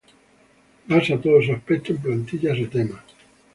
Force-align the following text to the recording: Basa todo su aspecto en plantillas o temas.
Basa 0.89 1.19
todo 1.19 1.39
su 1.43 1.51
aspecto 1.53 1.91
en 1.91 1.99
plantillas 1.99 2.57
o 2.59 2.67
temas. 2.71 3.03